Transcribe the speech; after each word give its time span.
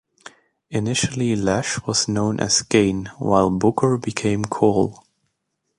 Initially 0.71 1.35
Lash 1.35 1.79
was 1.85 2.07
known 2.07 2.39
as 2.39 2.63
Kane 2.63 3.11
while 3.19 3.51
Booker 3.51 3.99
became 3.99 4.43
Kole. 4.43 5.03